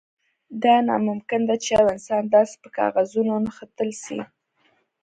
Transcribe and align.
دا 0.63 0.75
ناممکن 0.87 1.41
ده 1.49 1.55
چې 1.63 1.69
یو 1.77 1.85
انسان 1.95 2.23
داسې 2.35 2.55
په 2.63 2.69
کاغذونو 2.77 3.29
ونغښتل 3.35 3.89
شي 4.03 4.19